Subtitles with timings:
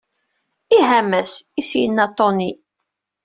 [0.77, 2.49] Ih, a mass, i s-yenna Tony.